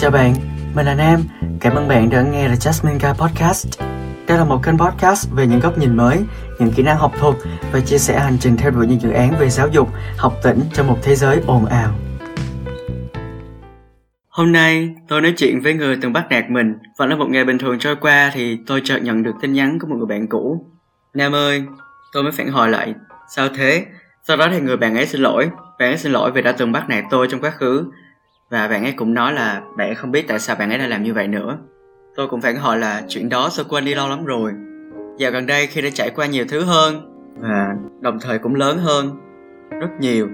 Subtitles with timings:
[0.00, 0.34] Chào bạn,
[0.74, 1.20] mình là Nam.
[1.60, 3.80] Cảm ơn bạn đã nghe The Jasmine Guy Podcast.
[4.28, 6.18] Đây là một kênh podcast về những góc nhìn mới,
[6.58, 7.34] những kỹ năng học thuật
[7.72, 10.60] và chia sẻ hành trình theo đuổi những dự án về giáo dục, học tỉnh
[10.72, 11.94] trong một thế giới ồn ào.
[14.28, 16.74] Hôm nay, tôi nói chuyện với người từng bắt nạt mình.
[16.98, 19.78] Vẫn là một ngày bình thường trôi qua thì tôi chợt nhận được tin nhắn
[19.78, 20.66] của một người bạn cũ.
[21.14, 21.64] Nam ơi,
[22.12, 22.94] tôi mới phản hồi lại.
[23.34, 23.86] Sao thế?
[24.28, 25.50] Sau đó thì người bạn ấy xin lỗi.
[25.78, 27.84] Bạn ấy xin lỗi vì đã từng bắt nạt tôi trong quá khứ
[28.50, 30.88] và bạn ấy cũng nói là bạn ấy không biết tại sao bạn ấy lại
[30.88, 31.58] làm như vậy nữa.
[32.14, 34.52] Tôi cũng phản hồi là chuyện đó tôi quên đi lâu lắm rồi.
[35.18, 38.78] Dạo gần đây khi đã trải qua nhiều thứ hơn và đồng thời cũng lớn
[38.78, 39.10] hơn
[39.80, 40.28] rất nhiều,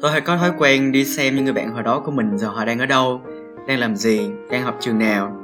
[0.00, 2.48] tôi hay có thói quen đi xem những người bạn hồi đó của mình giờ
[2.48, 3.20] họ đang ở đâu,
[3.68, 5.36] đang làm gì, đang học trường nào.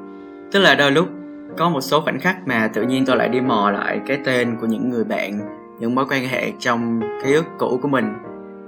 [0.53, 1.09] Tức là đôi lúc
[1.59, 4.57] có một số khoảnh khắc mà tự nhiên tôi lại đi mò lại cái tên
[4.61, 5.41] của những người bạn,
[5.81, 8.13] những mối quan hệ trong ký ức cũ của mình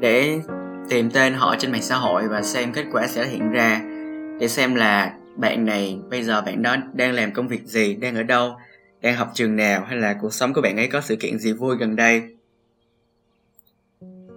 [0.00, 0.40] để
[0.88, 3.80] tìm tên họ trên mạng xã hội và xem kết quả sẽ hiện ra
[4.40, 8.16] để xem là bạn này bây giờ bạn đó đang làm công việc gì đang
[8.16, 8.56] ở đâu
[9.02, 11.52] đang học trường nào hay là cuộc sống của bạn ấy có sự kiện gì
[11.52, 12.22] vui gần đây.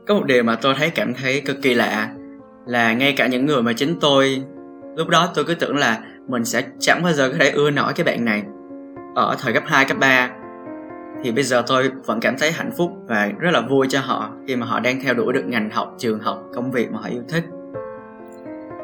[0.08, 2.10] Có một điều mà tôi thấy cảm thấy cực kỳ lạ
[2.66, 4.44] là ngay cả những người mà chính tôi
[4.96, 7.94] lúc đó tôi cứ tưởng là mình sẽ chẳng bao giờ có thể ưa nổi
[7.96, 8.44] cái bạn này.
[9.16, 10.30] Ở thời cấp 2, cấp 3
[11.24, 14.30] thì bây giờ tôi vẫn cảm thấy hạnh phúc và rất là vui cho họ
[14.48, 17.10] khi mà họ đang theo đuổi được ngành học, trường học, công việc mà họ
[17.10, 17.44] yêu thích.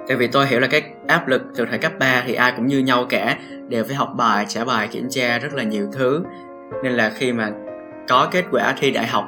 [0.07, 2.67] Tại vì tôi hiểu là cái áp lực từ thời cấp 3 thì ai cũng
[2.67, 3.37] như nhau cả,
[3.69, 6.23] đều phải học bài, trả bài, kiểm tra rất là nhiều thứ.
[6.83, 7.51] Nên là khi mà
[8.07, 9.25] có kết quả thi đại học,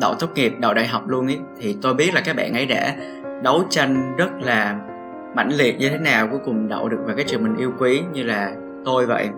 [0.00, 2.66] đậu tốt nghiệp, đậu đại học luôn ý, thì tôi biết là các bạn ấy
[2.66, 2.96] đã
[3.42, 4.78] đấu tranh rất là
[5.36, 8.02] mãnh liệt như thế nào cuối cùng đậu được vào cái trường mình yêu quý
[8.12, 8.52] như là
[8.84, 9.28] tôi vậy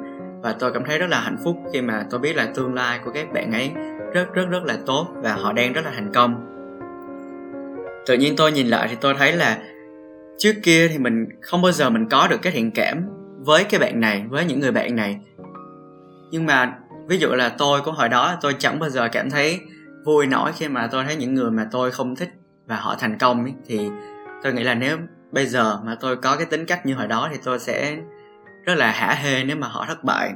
[0.42, 3.00] và tôi cảm thấy rất là hạnh phúc khi mà tôi biết là tương lai
[3.04, 3.72] của các bạn ấy
[4.12, 6.48] rất rất rất là tốt và họ đang rất là thành công.
[8.06, 9.58] Tự nhiên tôi nhìn lại thì tôi thấy là
[10.38, 13.02] trước kia thì mình không bao giờ mình có được cái thiện cảm
[13.38, 15.20] với cái bạn này với những người bạn này.
[16.30, 19.60] Nhưng mà ví dụ là tôi của hồi đó tôi chẳng bao giờ cảm thấy
[20.04, 22.30] vui nổi khi mà tôi thấy những người mà tôi không thích
[22.66, 23.80] và họ thành công ấy, thì
[24.42, 24.98] tôi nghĩ là nếu
[25.32, 27.96] bây giờ mà tôi có cái tính cách như hồi đó thì tôi sẽ
[28.64, 30.32] rất là hả hê nếu mà họ thất bại.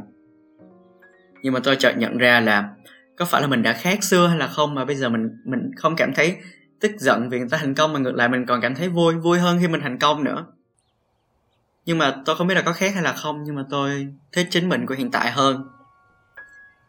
[1.42, 2.68] Nhưng mà tôi chợt nhận ra là
[3.16, 5.70] có phải là mình đã khác xưa hay là không mà bây giờ mình mình
[5.76, 6.36] không cảm thấy
[6.80, 9.14] tức giận vì người ta thành công mà ngược lại mình còn cảm thấy vui
[9.14, 10.46] vui hơn khi mình thành công nữa.
[11.84, 14.46] Nhưng mà tôi không biết là có khác hay là không, nhưng mà tôi thích
[14.50, 15.68] chính mình của hiện tại hơn.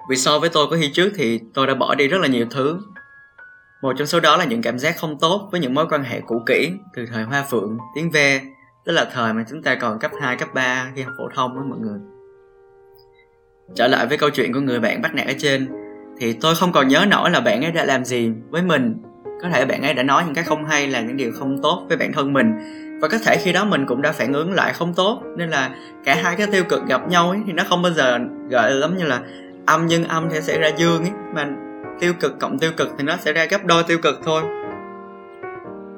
[0.09, 2.46] Vì so với tôi của khi trước thì tôi đã bỏ đi rất là nhiều
[2.52, 2.80] thứ.
[3.81, 6.22] Một trong số đó là những cảm giác không tốt với những mối quan hệ
[6.28, 8.42] cũ kỹ, từ thời hoa phượng, tiếng ve
[8.88, 11.56] tức là thời mà chúng ta còn cấp 2, cấp 3 khi học phổ thông
[11.56, 12.00] với mọi người.
[13.75, 15.68] Trở lại với câu chuyện của người bạn bắt nạt ở trên
[16.20, 18.96] thì tôi không còn nhớ nổi là bạn ấy đã làm gì với mình.
[19.42, 21.86] Có thể bạn ấy đã nói những cái không hay là những điều không tốt
[21.88, 22.52] với bản thân mình.
[23.02, 25.76] Và có thể khi đó mình cũng đã phản ứng lại không tốt nên là
[26.03, 28.80] cả hai cái tiêu cực gặp nhau ấy thì nó không bao giờ gọi lắm
[28.81, 29.22] giống như là
[29.66, 31.12] âm nhân âm thì sẽ ra dương ấy.
[31.34, 31.47] Mà
[32.00, 34.44] tiêu cực cộng tiêu cực thì nó sẽ ra gấp đôi tiêu cực thôi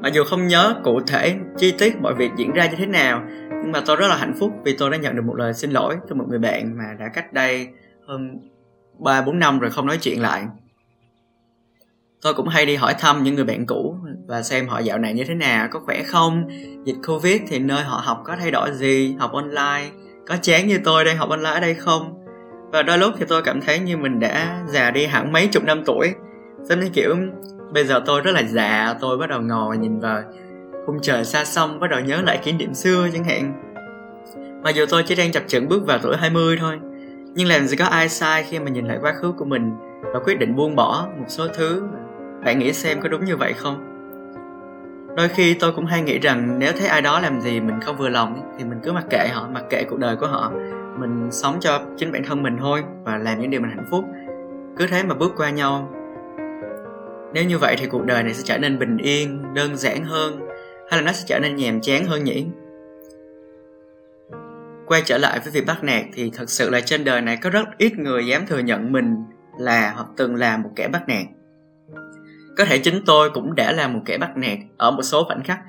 [0.02, 3.22] mặc dù không nhớ cụ thể chi tiết mọi việc diễn ra như thế nào,
[3.50, 5.72] nhưng mà tôi rất là hạnh phúc vì tôi đã nhận được một lời xin
[5.72, 7.68] lỗi từ một người bạn mà đã cách đây
[8.08, 8.40] hơn
[9.00, 10.44] ba, bốn năm rồi không nói chuyện lại.
[12.22, 13.96] Tôi cũng hay đi hỏi thăm những người bạn cũ
[14.28, 16.48] và xem họ dạo này như thế nào, có khỏe không?
[16.86, 19.16] Dịch covid thì nơi họ học có thay đổi gì?
[19.20, 19.90] Học online,
[20.28, 22.26] có chán như tôi đang học online ở đây không?
[22.72, 25.64] Và đôi lúc thì tôi cảm thấy như mình đã già đi hẳn mấy chục
[25.64, 26.14] năm tuổi,
[26.64, 27.16] giống như kiểu
[27.74, 30.22] bây giờ tôi rất là già, tôi bắt đầu ngồi nhìn vào
[30.86, 33.54] khung trời xa xăm, bắt đầu nhớ lại kỷ niệm xưa chẳng hạn.
[34.64, 36.80] Mặc dù tôi chỉ đang chập chững bước vào tuổi 20 thôi,
[37.36, 39.72] nhưng làm gì có ai sai khi mà nhìn lại quá khứ của mình
[40.14, 41.84] và quyết định buông bỏ một số thứ.
[42.46, 43.86] Bạn nghĩ xem có đúng như vậy không?
[45.18, 47.98] Đôi khi tôi cũng hay nghĩ rằng nếu thấy ai đó làm gì mình không
[47.98, 50.52] vừa lòng thì mình cứ mặc kệ họ, mặc kệ cuộc đời của họ.
[51.00, 54.06] Mình sống cho chính bản thân mình thôi và làm những điều mình hạnh phúc.
[54.78, 55.90] Cứ thế mà bước qua nhau
[57.34, 60.40] nếu như vậy thì cuộc đời này sẽ trở nên bình yên, đơn giản hơn,
[60.90, 62.46] hay là nó sẽ trở nên nhàm chán hơn nhỉ?
[64.86, 67.50] Quay trở lại với việc bắt nạt thì thật sự là trên đời này có
[67.50, 69.16] rất ít người dám thừa nhận mình
[69.60, 71.26] là hoặc từng là một kẻ bắt nạt.
[72.58, 75.44] Có thể chính tôi cũng đã là một kẻ bắt nạt ở một số khoảnh
[75.44, 75.60] khắc,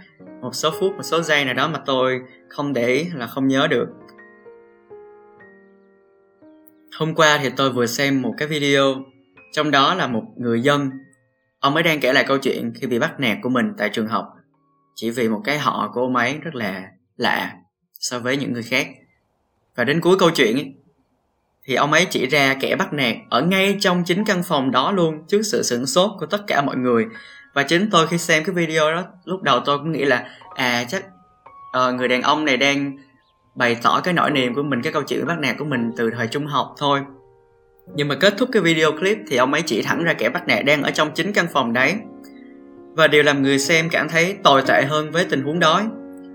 [0.41, 3.49] một số phút, một số giây nào đó mà tôi không để ý là không
[3.49, 3.89] nhớ được.
[6.99, 8.95] Hôm qua thì tôi vừa xem một cái video,
[9.53, 10.91] trong đó là một người dân
[11.61, 14.07] Ông ấy đang kể lại câu chuyện khi bị bắt nạt của mình tại trường
[14.07, 14.35] học
[14.95, 17.53] chỉ vì một cái họ của ông ấy rất là lạ
[17.93, 18.89] so với những người khác.
[19.77, 20.75] Và đến cuối câu chuyện ấy,
[21.65, 24.93] thì ông ấy chỉ ra kẻ bắt nạt ở ngay trong chính căn phòng đó
[24.93, 27.07] luôn trước sự sửng sốt của tất cả mọi người.
[27.55, 30.85] Và chính tôi khi xem cái video đó lúc đầu tôi cũng nghĩ là à
[30.89, 31.05] chắc
[31.79, 32.99] uh, người đàn ông này đang
[33.55, 36.11] bày tỏ cái nỗi niềm của mình cái câu chuyện bắt nạt của mình từ
[36.11, 37.01] thời trung học thôi
[37.95, 40.49] nhưng mà kết thúc cái video clip thì ông ấy chỉ thẳng ra kẻ bắt
[40.49, 41.95] nạt đang ở trong chính căn phòng đấy.
[42.95, 45.83] Và điều làm người xem cảm thấy tồi tệ hơn với tình huống đó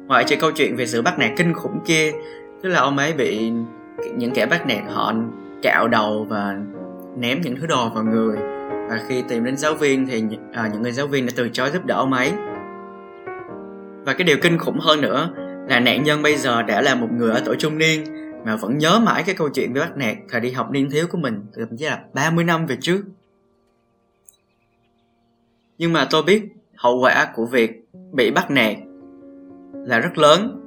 [0.07, 2.11] ngoại trừ câu chuyện về sự bắt nạt kinh khủng kia
[2.63, 3.51] tức là ông ấy bị
[4.15, 5.13] những kẻ bắt nạt họ
[5.63, 6.55] cạo đầu và
[7.17, 8.37] ném những thứ đồ vào người.
[8.89, 10.23] Và khi tìm đến giáo viên thì
[10.53, 12.31] à, những người giáo viên đã từ chối giúp đỡ ông ấy.
[14.05, 15.29] Và cái điều kinh khủng hơn nữa
[15.69, 18.03] là nạn nhân bây giờ đã là một người ở tuổi trung niên
[18.45, 21.07] mà vẫn nhớ mãi cái câu chuyện bị bắt nạt thời đi học niên thiếu
[21.07, 23.01] của mình từ thậm chí là 30 năm về trước.
[25.77, 26.43] Nhưng mà tôi biết
[26.75, 28.75] hậu quả của việc bị bắt nạt
[29.73, 30.61] là rất lớn.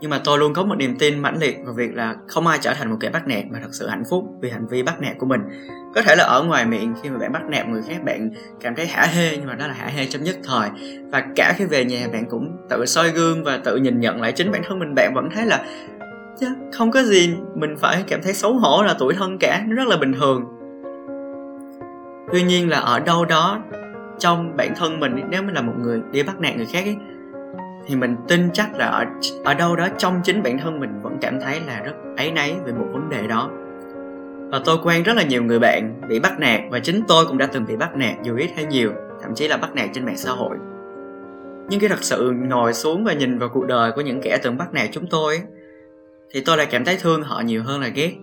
[0.00, 2.58] Nhưng mà tôi luôn có một niềm tin mãnh liệt vào việc là không ai
[2.62, 5.00] trở thành một kẻ bắt nạt mà thật sự hạnh phúc vì hành vi bắt
[5.00, 5.40] nạt của mình.
[5.94, 8.30] Có thể là ở ngoài miệng khi mà bạn bắt nạt người khác bạn
[8.60, 10.70] cảm thấy hả hê, nhưng mà đó là hả hê trong nhất thời
[11.12, 14.32] và cả khi về nhà bạn cũng tự soi gương và tự nhìn nhận lại
[14.32, 15.64] chính bản thân mình, bạn vẫn thấy là
[16.40, 16.46] chứ.
[16.72, 19.88] Không có gì mình phải cảm thấy xấu hổ là tuổi thân cả nó rất
[19.88, 20.44] là bình thường.
[22.32, 23.58] Tuy nhiên là ở đâu đó
[24.18, 26.96] trong bản thân mình nếu mình là một người đi bắt nạt người khác ấy,
[27.86, 29.04] thì mình tin chắc là ở,
[29.44, 32.54] ở đâu đó trong chính bản thân mình vẫn cảm thấy là rất ấy nấy
[32.64, 33.50] về một vấn đề đó.
[34.50, 37.38] Và tôi quen rất là nhiều người bạn bị bắt nạt và chính tôi cũng
[37.38, 38.92] đã từng bị bắt nạt dù ít hay nhiều
[39.22, 40.56] thậm chí là bắt nạt trên mạng xã hội.
[41.68, 44.56] Nhưng khi thật sự ngồi xuống và nhìn vào cuộc đời của những kẻ từng
[44.56, 45.42] bắt nạt chúng tôi
[46.34, 48.14] thì tôi lại cảm thấy thương họ nhiều hơn là ghét.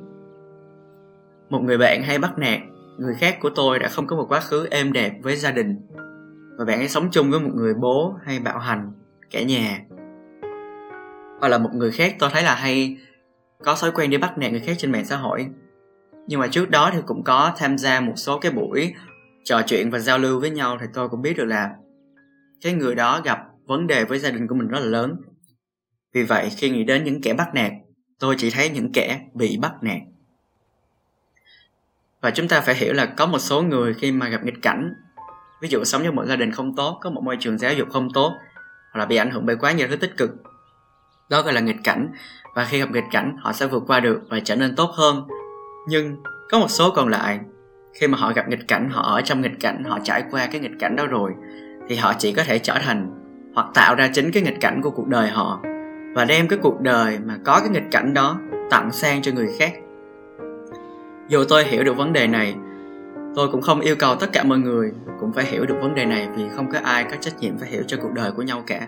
[1.50, 2.60] Một người bạn hay bắt nạt,
[2.98, 5.76] người khác của tôi đã không có một quá khứ êm đẹp với gia đình.
[6.58, 8.92] Và bạn ấy sống chung với một người bố hay bạo hành,
[9.32, 9.80] cả nhà.
[11.40, 12.98] Hoặc là một người khác tôi thấy là hay,
[13.64, 15.48] có thói quen đi bắt nạt người khác trên mạng xã hội.
[16.28, 18.94] Nhưng mà trước đó thì cũng có tham gia một số cái buổi
[19.44, 21.70] trò chuyện và giao lưu với nhau thì tôi cũng biết được là
[22.62, 25.16] cái người đó gặp vấn đề với gia đình của mình rất là lớn.
[26.14, 27.72] Vì vậy, khi nghĩ đến những kẻ bắt nạt
[28.20, 30.02] tôi chỉ thấy những kẻ bị bắt nạt.
[32.22, 34.94] Và chúng ta phải hiểu là có một số người khi mà gặp nghịch cảnh,
[35.62, 37.88] ví dụ sống trong một gia đình không tốt, có một môi trường giáo dục
[37.92, 38.32] không tốt,
[38.92, 40.32] hoặc là bị ảnh hưởng bởi quá nhiều thứ tích cực,
[41.30, 42.08] đó gọi là nghịch cảnh.
[42.56, 45.28] Và khi gặp nghịch cảnh, họ sẽ vượt qua được và trở nên tốt hơn.
[45.88, 47.40] Nhưng có một số còn lại,
[47.94, 50.62] khi mà họ gặp nghịch cảnh, họ ở trong nghịch cảnh, họ trải qua cái
[50.62, 51.32] nghịch cảnh đó rồi,
[51.90, 53.12] thì họ chỉ có thể trở thành
[53.56, 55.62] hoặc tạo ra chính cái nghịch cảnh của cuộc đời họ
[56.16, 58.40] và đem cái cuộc đời mà có cái nghịch cảnh đó
[58.70, 59.74] tặng sang cho người khác.
[61.28, 62.56] Dù tôi hiểu được vấn đề này,
[63.36, 66.06] tôi cũng không yêu cầu tất cả mọi người cũng phải hiểu được vấn đề
[66.06, 68.64] này vì không có ai có trách nhiệm phải hiểu cho cuộc đời của nhau
[68.68, 68.88] cả.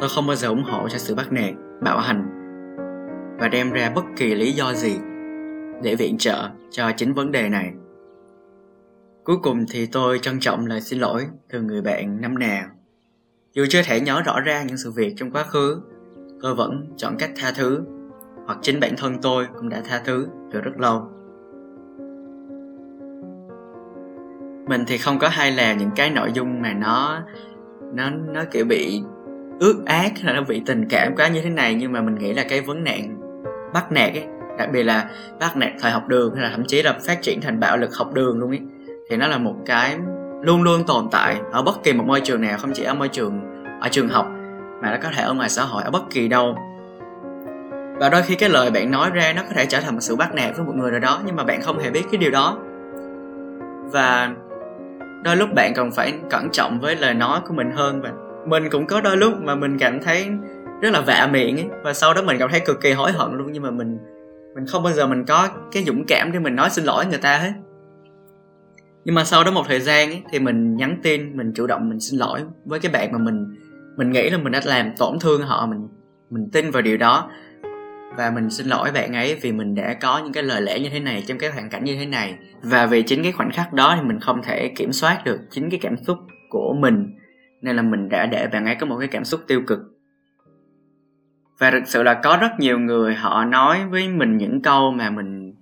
[0.00, 2.38] Tôi không bao giờ ủng hộ cho sự bắt nạt, bạo hành
[3.38, 4.98] và đem ra bất kỳ lý do gì
[5.82, 7.72] để viện trợ cho chính vấn đề này.
[9.24, 12.64] Cuối cùng thì tôi trân trọng lời xin lỗi từ người bạn năm nào.
[13.52, 15.80] Dù chưa thể nhớ rõ ra những sự việc trong quá khứ
[16.42, 17.80] tôi vẫn chọn cách tha thứ,
[18.46, 21.08] hoặc chính bản thân tôi cũng đã tha thứ từ rất lâu.
[24.68, 27.22] Mình thì không có hay làm những cái nội dung mà nó
[27.94, 29.02] nó nó kiểu bị
[29.60, 32.14] ước ác hay là nó bị tình cảm quá như thế này, nhưng mà mình
[32.14, 33.20] nghĩ là cái vấn nạn
[33.74, 34.24] bắt nạt ấy,
[34.58, 35.10] đặc biệt là
[35.40, 37.94] bắt nạt thời học đường hay là thậm chí là phát triển thành bạo lực
[37.96, 38.60] học đường luôn ấy,
[39.08, 39.96] thì nó là một cái
[40.42, 43.08] luôn luôn tồn tại ở bất kỳ một môi trường nào, không chỉ ở môi
[43.08, 43.40] trường,
[43.80, 44.31] ở trường học
[44.82, 46.56] mà nó có thể ở ngoài xã hội ở bất kỳ đâu.
[48.00, 50.16] Và đôi khi cái lời bạn nói ra nó có thể trở thành một sự
[50.16, 52.30] bắt nạt với một người nào đó nhưng mà bạn không hề biết cái điều
[52.30, 52.58] đó.
[53.92, 54.34] Và
[55.24, 58.12] đôi lúc bạn cần phải cẩn trọng với lời nói của mình hơn và
[58.46, 60.28] mình cũng có đôi lúc mà mình cảm thấy
[60.80, 63.32] rất là vạ miệng ấy và sau đó mình cảm thấy cực kỳ hối hận
[63.32, 63.98] luôn nhưng mà mình
[64.54, 67.18] mình không bao giờ mình có cái dũng cảm để mình nói xin lỗi người
[67.18, 67.52] ta hết.
[69.04, 71.88] Nhưng mà sau đó một thời gian ấy, thì mình nhắn tin mình chủ động
[71.88, 73.54] mình xin lỗi với cái bạn mà mình
[73.96, 75.88] mình nghĩ là mình đã làm tổn thương họ, mình
[76.30, 77.30] mình tin vào điều đó.
[78.16, 80.88] Và mình xin lỗi bạn ấy vì mình đã có những cái lời lẽ như
[80.92, 82.38] thế này, trong cái hoàn cảnh như thế này.
[82.62, 85.70] Và vì chính cái khoảnh khắc đó thì mình không thể kiểm soát được chính
[85.70, 86.18] cái cảm xúc
[86.50, 87.16] của mình.
[87.62, 89.78] Nên là mình đã để bạn ấy có một cái cảm xúc tiêu cực.
[91.58, 95.10] Và thực sự là có rất nhiều người họ nói với mình những câu mà
[95.10, 95.54] mình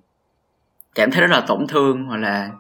[0.95, 2.51] cảm thấy rất là tổn thương, hoặc là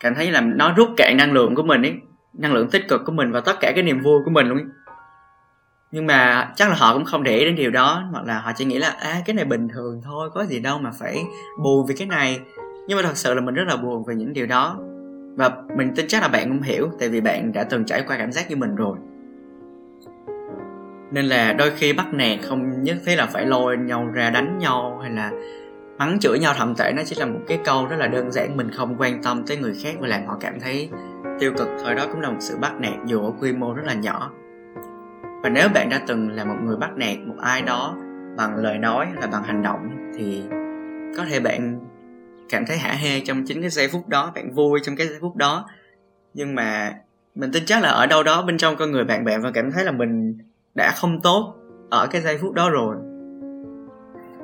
[0.00, 1.94] cảm thấy là nó rút cạn năng lượng của mình ấy,
[2.38, 4.58] năng lượng tích cực của mình và tất cả cái niềm vui của mình luôn
[4.58, 4.66] ấy
[5.92, 8.52] nhưng mà chắc là họ cũng không để ý đến điều đó, hoặc là họ
[8.56, 11.22] chỉ nghĩ là à cái này bình thường thôi, có gì đâu mà phải
[11.62, 12.40] buồn vì cái này.
[12.88, 14.78] Nhưng mà thật sự là mình rất là buồn về những điều đó.
[15.36, 18.16] Và mình tin chắc là bạn cũng hiểu, tại vì bạn đã từng trải qua
[18.16, 18.98] cảm giác như mình rồi.
[21.12, 24.58] Nên là đôi khi bắt nạt không nhất thiết là phải lôi nhau ra đánh
[24.58, 25.32] nhau, hay là
[25.98, 28.56] mắng chửi nhau thậm tệ, nó chỉ là một cái câu rất là đơn giản,
[28.56, 30.88] mình không quan tâm tới người khác và làm họ cảm thấy
[31.40, 31.94] tiêu cực thôi.
[31.94, 34.30] Đó cũng là một sự bắt nạt dù ở quy mô rất là nhỏ
[35.42, 37.96] và nếu bạn đã từng là một người bắt nạt một ai đó
[38.36, 40.42] bằng lời nói là bằng hành động thì
[41.16, 41.80] có thể bạn
[42.48, 45.18] cảm thấy hả hê trong chính cái giây phút đó, bạn vui trong cái giây
[45.20, 45.68] phút đó.
[46.34, 46.94] Nhưng mà
[47.34, 49.72] mình tin chắc là ở đâu đó bên trong con người bạn bạn và cảm
[49.72, 50.38] thấy là mình
[50.74, 51.54] đã không tốt
[51.90, 52.96] ở cái giây phút đó rồi.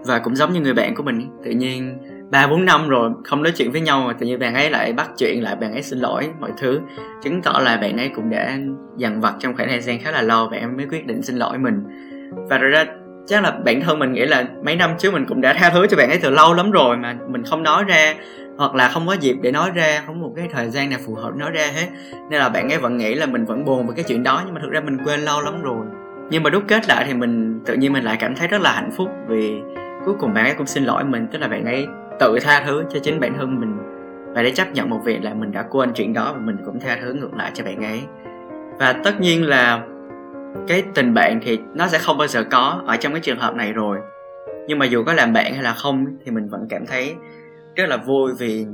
[0.07, 1.99] Và cũng giống như người bạn của mình, tự nhiên
[2.31, 4.93] ba, bốn năm rồi, không nói chuyện với nhau mà tự nhiên bạn ấy lại
[4.93, 6.81] bắt chuyện, lại bạn ấy xin lỗi, mọi thứ.
[7.23, 8.59] Chứng tỏ là bạn ấy cũng đã
[8.97, 11.37] dằn vặt trong khoảng thời gian khá là lâu, bạn ấy mới quyết định xin
[11.37, 11.83] lỗi mình.
[12.51, 12.85] Và rồi ra,
[13.27, 15.87] chắc là bản thân mình nghĩ là mấy năm trước mình cũng đã tha thứ
[15.87, 18.15] cho bạn ấy từ lâu lắm rồi mà mình không nói ra,
[18.59, 21.15] hoặc là không có dịp để nói ra, không một cái thời gian nào phù
[21.15, 21.87] hợp nói ra hết.
[22.31, 24.55] Nên là bạn ấy vẫn nghĩ là mình vẫn buồn về cái chuyện đó, nhưng
[24.55, 25.87] mà thực ra mình quên lâu lắm rồi.
[26.31, 28.73] Nhưng mà đúc kết lại thì mình, tự nhiên mình lại cảm thấy rất là
[28.73, 29.61] hạnh phúc vì
[30.05, 31.87] cuối cùng bạn ấy cũng xin lỗi mình, tức là bạn ấy
[32.19, 33.79] tự tha thứ cho chính bản thân mình.
[34.35, 36.81] Và để chấp nhận một việc là mình đã quên chuyện đó và mình cũng
[36.81, 38.03] tha thứ ngược lại cho bạn ấy.
[38.79, 39.87] Và tất nhiên là
[40.69, 43.55] cái tình bạn thì nó sẽ không bao giờ có ở trong cái trường hợp
[43.55, 43.99] này rồi.
[44.69, 47.15] Nhưng mà dù có làm bạn hay là không thì mình vẫn cảm thấy
[47.77, 48.67] rất là vui vì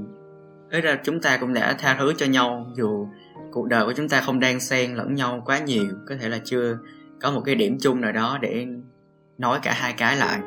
[0.73, 2.67] thế ra chúng ta cũng đã tha thứ cho nhau.
[2.75, 3.09] Dù
[3.53, 6.39] cuộc đời của chúng ta không đang xen lẫn nhau quá nhiều, có thể là
[6.45, 6.79] chưa
[7.21, 8.67] có một cái điểm chung nào đó để
[9.39, 10.39] nói cả hai cái lại.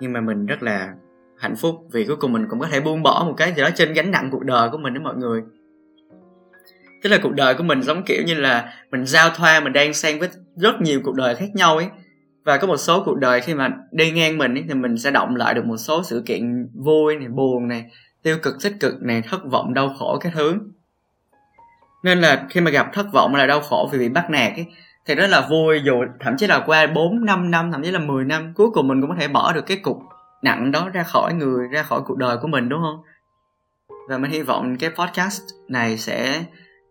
[0.00, 0.94] Nhưng mà mình rất là
[1.44, 3.70] hạnh phúc vì cuối cùng mình cũng có thể buông bỏ một cái gì đó
[3.74, 5.42] trên gánh nặng cuộc đời của mình đó mọi người.
[7.02, 9.94] Tức là cuộc đời của mình giống kiểu như là mình giao thoa mình đang
[9.94, 11.86] xen với rất nhiều cuộc đời khác nhau ấy.
[12.44, 15.10] Và có một số cuộc đời khi mà đi ngang mình ấy, thì mình sẽ
[15.10, 17.84] động lại được một số sự kiện vui này buồn này
[18.22, 20.54] tiêu cực tích cực này thất vọng đau khổ các thứ.
[22.04, 24.52] Nên là khi mà gặp thất vọng hay là đau khổ vì bị bắt nạt
[24.52, 24.66] ấy
[25.06, 27.98] thì rất là vui dù thậm chí là qua 4 5 năm thậm chí là
[27.98, 29.98] 10 năm cuối cùng mình cũng có thể bỏ được cái cục
[30.44, 33.02] nặng đó ra khỏi người, ra khỏi cuộc đời của mình, đúng không?
[34.08, 36.44] Và mình hy vọng cái podcast này sẽ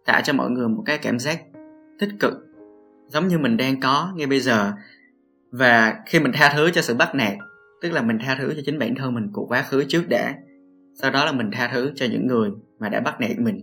[0.06, 1.42] tạo cho mọi người một cái cảm giác
[2.00, 2.34] tích cực,
[3.08, 4.72] giống như mình đang có ngay bây giờ.
[5.52, 7.34] Và khi mình tha thứ cho sự bắt nạt,
[7.82, 10.34] tức là mình tha thứ cho chính bản thân mình của quá khứ trước đã,
[11.02, 13.60] sau đó là mình tha thứ cho những người mà đã bắt nạt mình.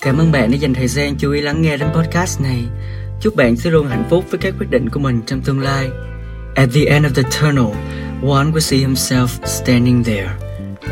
[0.00, 2.64] Cảm ơn bạn đã dành thời gian chú ý lắng nghe đến podcast này.
[3.20, 5.90] Chúc bạn sẽ luôn hạnh phúc với các quyết định của mình trong tương lai.
[6.54, 10.36] At the end of the tunnel one will see himself standing there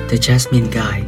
[0.09, 1.05] the jasmine guy